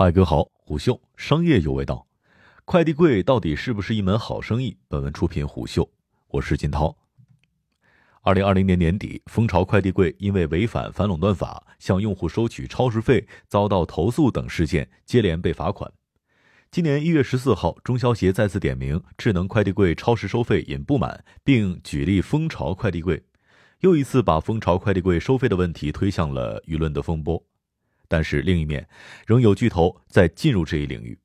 [0.00, 2.06] 嗨，哥好，虎嗅商业有味道。
[2.64, 4.76] 快递柜到底是不是一门好生意？
[4.86, 5.90] 本文出品虎嗅，
[6.28, 6.96] 我是金涛。
[8.22, 15.92] 二零二零年年底，蜂巢快递柜因为违反反垄断法，向用户收取超时费，遭到投诉等事件，接连被罚款。
[16.70, 23.20] 今年一月十四号，中消协再次点名智能快递柜超时收费引不满，并举例蜂巢快递柜，
[23.80, 27.44] 又一次把蜂巢快递柜收费的问题推向了舆论的风波。
[28.08, 28.88] 但是另一面，
[29.26, 31.18] 仍有巨头在进入这一领域。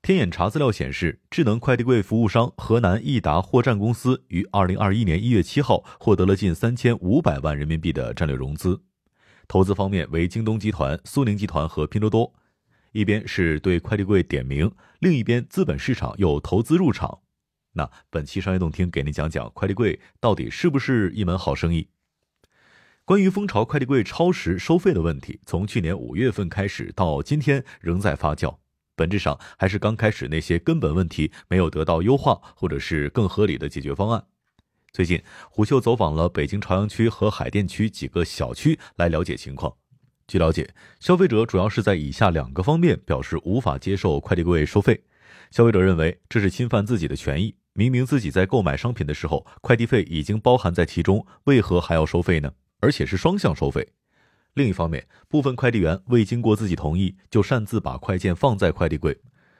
[0.00, 8.80] 天眼查资料显示，智能快递柜服务商河南易达货站公司于二零二一年一月七号获得了近三千五百万人民币的战略融资，
[9.48, 12.32] 投资方面为京东集团、苏宁集团和拼多多。
[12.92, 17.18] 一边是对快递柜点名，另一边资本市场又投资入场。
[17.72, 21.88] 那本期商业动听给您讲讲快递柜到底是不是一门好生意。
[23.08, 28.54] 关于蜂巢快递柜超时收费的问题，从去年五月份开始到今天仍在发酵，
[28.94, 34.22] 本质上还是刚开始那些根本问题没有得到优化，或者是更合理的解决方案。
[34.92, 39.74] 最近，虎嗅走访了北京朝阳区和海淀区几个小区来了解情况。
[40.26, 40.68] 据了解，
[41.00, 45.02] 消费者主要是在以下两个方面表示无法接受快递柜收费。
[45.50, 52.52] 消费者认为这是侵犯自己的权益，明明自己在购买商品的时候，快递费已经包含在其中，为何还要收费呢？
[52.80, 53.88] 而且是双向收费。
[54.54, 59.16] 另一方面，部分快递员未经过自己同意就擅自把快件放在快递柜，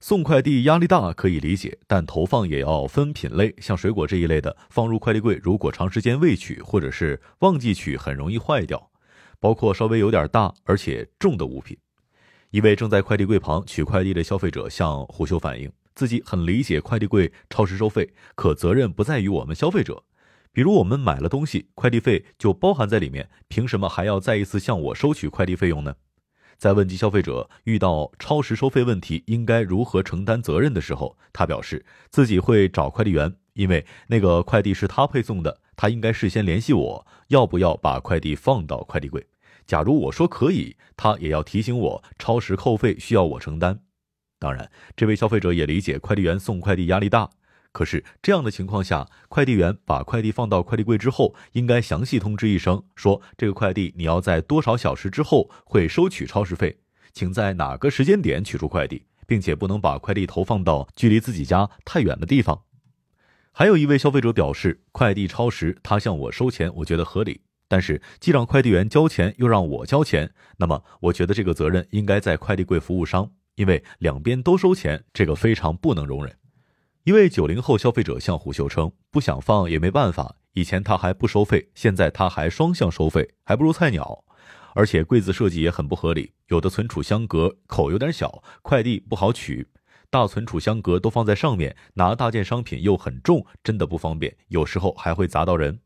[0.00, 8.90] 送快递压力大可以理解，但投放也要分品类，像水果这一类的放入快递柜，如果长时间未取或者是忘记取，很容易坏掉。
[9.38, 11.76] 包括稍微有点大而且重的物品。
[12.50, 20.02] 一位正在快递柜旁取快递的消费者向胡修反映，自己很理解快递柜超时收费，可责任不在于我们消费者。
[20.52, 25.94] 比如我们买了东西，快递费就包含在里面，凭什么还要再一次向我收取快递费用呢？
[26.58, 39.26] 在问及消费者遇到超时收费问题应该如何承担责任的时候，他表示自己会找快递员，因为那个快递是他配送的，他应该事先联系我，要不要把快递放到快递柜。
[39.66, 43.80] 假如我说可以，他也要提醒我超时扣费需要我承担。
[44.38, 47.30] 当然，这位消费者也理解快递员送快递压力大。
[47.72, 56.78] 可是这样的情况下，快递员把快递放到快递柜之后，应该详细通知一声，说这个快递你要在多少小时之后会收取超时费，
[57.12, 62.62] 请在哪个时间点取出快递，并且不能把快递投放到距离自己家太远的地方。
[63.52, 67.42] 还有一位消费者表示，快递超时，他向我收钱，我觉得合理。
[67.68, 76.34] 但是既让快递员交钱，又让我交钱，那么我觉得这个责任应该在快递柜服务商，因为两边都收钱，这个非常不能容忍。
[77.04, 84.22] 一位九零后消费者向虎嗅称：“不想放也没办法，以前他还不收费，现在他还双向收费，还不如菜鸟。
[84.74, 89.64] 而且柜子设计也很不合理，有的存储箱格口有点小，快递不好取；
[90.10, 95.80] 大存储箱格都放在上面，拿大件商品又很重，真的不方便，有时候还会砸到人。”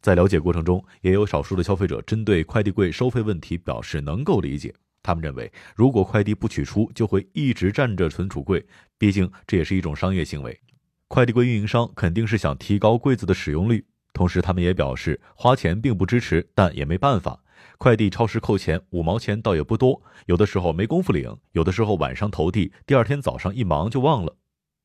[0.00, 4.74] 在了解过程中，也有少数的消费者针对快递柜收费问题表示能够理解。
[5.04, 8.66] 他们认为，如果快递不取出，就会一直占着存储柜，
[8.98, 10.58] 毕竟这也是一种商业行为。
[11.06, 13.84] 快递柜运营商肯定是想提高柜子的使用率，
[14.14, 17.38] 同时他们也表示花钱并不支持，但也没办法。
[17.76, 24.34] 快递超时扣钱五毛钱倒也不多，有的时候没工夫领，有的时候晚上投递，第二天早上一忙就忘了。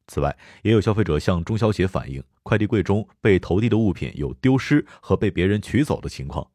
[0.08, 6.50] 此外，也有消费者向中消协反映，快递柜中被投递的物品有丢失和被别人取走的情况。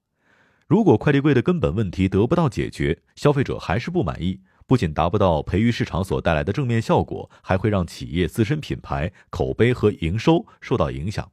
[0.75, 11.31] 如果快递柜的根本问题得不到解决，消费者还是不满意，不仅达不到培育市场所带来的正面效果，还会让企业自身品牌、口碑和营收受到影响。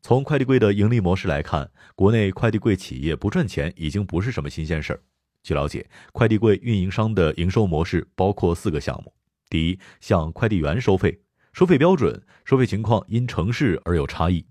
[0.00, 5.02] 从快递柜的盈利模式来看，国内快递柜企业不赚钱已经不是什么新鲜事儿。
[5.42, 9.12] 据了解，快递柜运营商的营收模式包括四个项目：
[9.50, 11.20] 第一，向快递员收费，
[11.52, 14.46] 收费标准、收费情况因城市而有差异。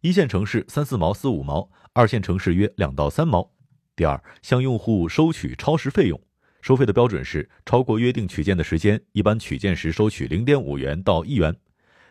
[0.00, 3.52] 一线城市三四毛四五毛，二线城市约两到三毛。
[3.94, 6.20] 第二，向用户收取超时费用，
[6.60, 11.54] 收费的标准是超过约定取件的时间，一般取件时收取零点五元到一元。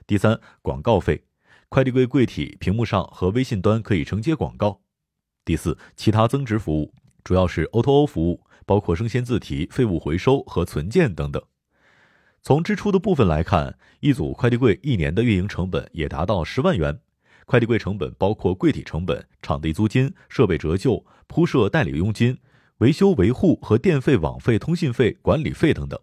[0.08, 1.26] 第三，广告费，
[1.68, 4.80] 快递柜柜体屏幕上和微信端可以承接广告。
[5.44, 11.44] 第四，其他增值服务，主要是 O2O 服务，包括生鲜自提、废物回收和存件等等。
[12.42, 17.02] 从支出的部分来看，一组快递柜一年的运营成本也达到十万元。
[17.46, 22.38] 快递柜成本包括柜体成本、场地租金、设备折旧、铺设代理佣金、
[22.78, 26.00] 维修维护和电费、网费、通信费、管理费等等。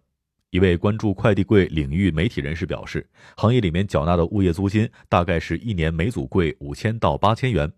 [0.49, 7.71] 一位关注快递柜领域媒体人士表示，行业里面缴纳的物业租金大概是一年每组柜五千到八千元，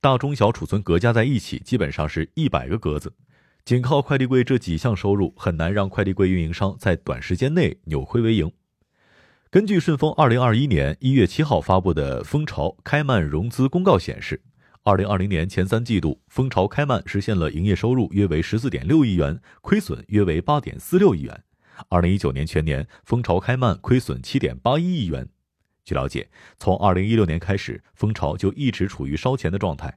[0.00, 3.14] 大中小储存格加在一起，基本上是一百个格子。
[3.64, 8.50] 仅靠快递柜这几项收入，很难让快递柜运营商在短时间内扭亏为盈。
[9.50, 14.42] 根据顺丰二零二一年一月七号发布的蜂巢开曼融资公告显示，
[14.82, 21.44] 二零二零年前三季度，蜂巢开曼实现了营业收入约为十四点六亿元，亏损约为八点四六亿元。
[21.88, 25.26] 二零一九年全年，蜂巢开曼亏损七点八一亿元。
[25.82, 26.28] 据了解，
[26.58, 29.96] 从二零一六年开始，蜂巢就一直处于烧钱的状态。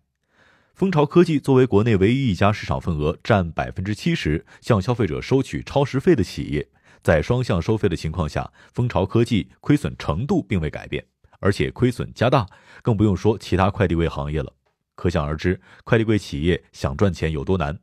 [0.73, 6.69] 蜂巢科技作为国内唯一一家市场份额占百分之七十，向消费者收取超时费的企业。
[7.03, 11.03] 在双向收费的情况下，蜂巢科技亏损程度并未改变，
[11.39, 12.47] 而且亏损加大，
[12.81, 14.53] 更不用说其他快递柜行业了。
[14.95, 17.79] 可想而知，快递柜企业想赚钱有多难，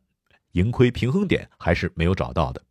[0.53, 2.63] 盈亏平衡点还是没有找到的。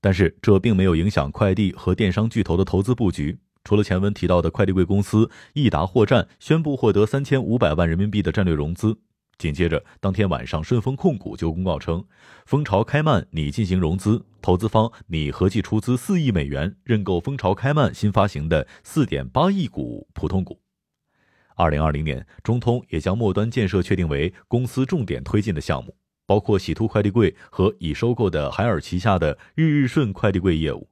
[0.00, 3.38] 但是这并没有影响快递和电商巨头的投资布局。
[3.62, 8.98] 除了前文提到的快递柜公司易达货站宣布获得三千五百万人民币的战略融资。
[9.40, 12.04] 紧接着，当天晚上，顺丰控股就公告称，
[12.44, 20.60] 蜂巢开曼拟进行融资，投资方拟合计出资四亿美元认购蜂巢开曼新发行的四点八亿股普通股。
[21.56, 25.96] 二零二零年，中通也将末端建设确定为公司重点推进的项目，
[26.26, 30.86] 包括喜兔快递柜和已收购的海尔旗下的日日顺快递柜业务。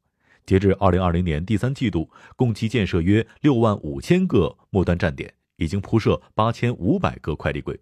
[0.46, 7.78] 截至二零二零年第三季度，共计建设约六万五千个末端站点，已经铺设八千五百个快递柜。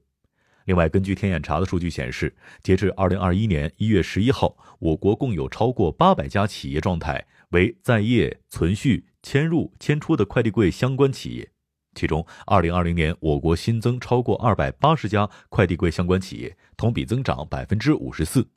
[0.67, 11.49] 另外，根据天眼查的数据显示，截至二零二一年一月十一号，我国共有超过八百家企业状态为在业、存续、迁入、迁出的快递柜相关企业。
[11.95, 18.49] 其中，二零二零年我国新增超过二百八十家快递柜相关企业，同比增长百分之五十四。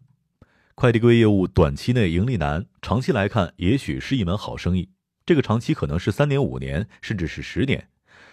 [0.74, 4.90] 快递柜业务短期内盈利难，长期来看也许是一门好生意。
[5.28, 7.88] 这个长期可能是三年、五年，甚至是十年。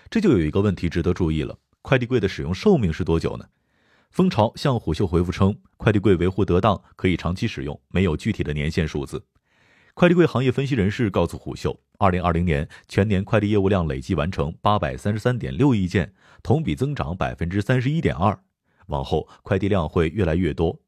[0.08, 3.44] 这就有一个问题值得注意了：快递柜的使用寿命是多久呢？
[4.10, 9.24] 蜂巢向虎嗅回复称，快递柜维护得当，可以长期使用，没有具体的年限数字。
[9.92, 18.38] 快递柜行业分析人士告诉虎嗅，二零二零年全年快递业务量累计完成八百三十三点六亿件，同比增长百分之三十一点二。
[18.88, 20.78] 往后快递量会越来越多。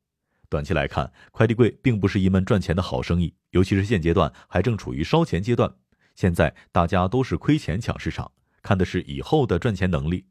[0.50, 5.70] 短期来看，快递柜并不是一门赚钱的好生意，尤其是现阶段还正处于烧钱阶段。
[6.14, 8.30] 现在大家都是亏钱抢市场，
[8.62, 10.26] 看的是以后的赚钱能力。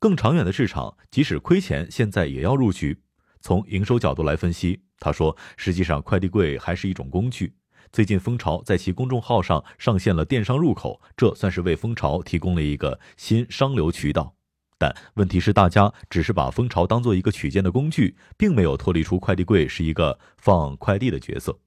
[0.00, 3.00] 更长远的市场，即使亏钱，现在也要入局。
[3.40, 7.54] 从营收角度来分析，他说，实际上快递柜还是一种工具。
[7.92, 14.34] 最近蜂巢在其公众号上上线了电商入口，这算是为蜂巢提供了一个新商流渠道。
[14.76, 21.58] 但问题是，大家只是把蜂巢当做一个取件的工具，并没有脱离出快递柜是一个放快递的角色。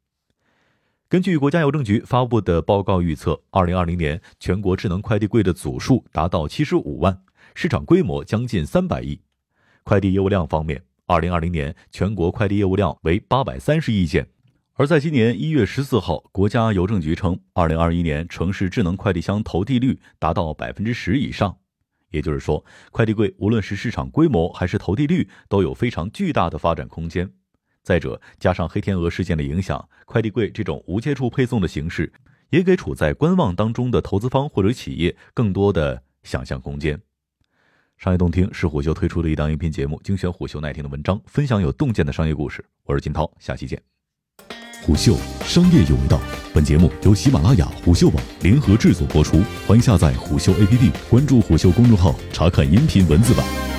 [1.09, 7.21] 根据国家邮政局发布的报告预测，二零二零年全国智能快递柜的组数达到七十五万。
[7.53, 9.19] 市场规模将近三百亿。
[9.83, 14.27] 快递业务量方面，二零二零年全国快递业务量为八百三十亿件。
[14.73, 21.55] 而在今年一月十四号，国家邮政局称，二零二一年城市智能快递箱投递率达到百分之十以上。
[22.09, 27.29] 也就是说，快递柜无论是市场规模还是投递率，都有非常巨大的发展空间。
[27.83, 32.11] 再者，加上黑天鹅事件的影响，快递柜这种无接触配送的形式，
[32.49, 37.01] 也给处在观望当中的投资方或者企业更多的想象空间。
[38.03, 42.65] 商业洞听是虎嗅推出的一档音频节目，精选虎嗅耐听的文章，分享有洞见的商业故事。
[42.83, 43.79] 我是金涛，下期见。
[44.81, 46.19] 虎嗅商业有味道，
[46.51, 53.70] 本节目由喜马拉雅、虎嗅网联合制作播出，欢迎下载虎嗅 APP，关注虎嗅公众号，查看音频文字版。